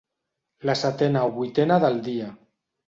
La 0.69 0.75
setena 0.81 1.23
o 1.29 1.31
vuitena 1.37 1.81
del 1.87 2.05
dia. 2.11 2.35